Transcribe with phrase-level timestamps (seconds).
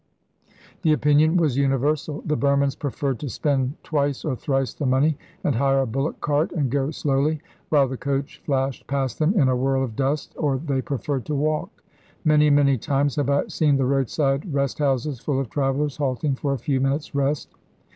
[0.81, 2.23] The opinion was universal.
[2.25, 6.51] The Burmans preferred to spend twice or thrice the money and hire a bullock cart
[6.53, 7.39] and go slowly,
[7.69, 11.35] while the coach flashed past them in a whirl of dust, or they preferred to
[11.35, 11.69] walk.
[12.25, 16.33] Many and many times have I seen the roadside rest houses full of travellers halting
[16.33, 17.53] for a few minutes' rest.